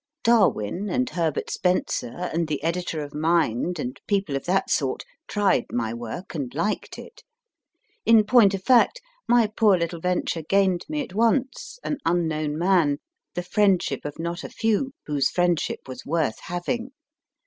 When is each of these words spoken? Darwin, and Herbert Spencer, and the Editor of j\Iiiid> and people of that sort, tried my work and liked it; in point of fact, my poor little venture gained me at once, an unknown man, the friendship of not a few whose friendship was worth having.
Darwin, 0.23 0.89
and 0.89 1.11
Herbert 1.11 1.51
Spencer, 1.51 2.17
and 2.33 2.47
the 2.47 2.63
Editor 2.63 3.03
of 3.03 3.11
j\Iiiid> 3.11 3.77
and 3.77 4.01
people 4.07 4.35
of 4.35 4.45
that 4.45 4.67
sort, 4.71 5.03
tried 5.27 5.65
my 5.71 5.93
work 5.93 6.33
and 6.33 6.51
liked 6.55 6.97
it; 6.97 7.21
in 8.03 8.23
point 8.23 8.55
of 8.55 8.63
fact, 8.63 8.99
my 9.27 9.45
poor 9.45 9.77
little 9.77 9.99
venture 9.99 10.41
gained 10.41 10.83
me 10.89 11.03
at 11.03 11.13
once, 11.13 11.77
an 11.83 11.99
unknown 12.03 12.57
man, 12.57 12.97
the 13.35 13.43
friendship 13.43 14.03
of 14.03 14.17
not 14.17 14.43
a 14.43 14.49
few 14.49 14.91
whose 15.05 15.29
friendship 15.29 15.81
was 15.85 16.03
worth 16.03 16.39
having. 16.45 16.89